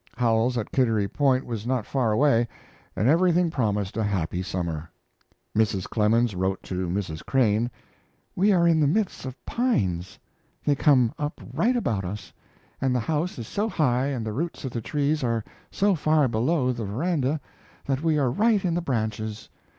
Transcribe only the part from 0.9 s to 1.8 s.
Point, was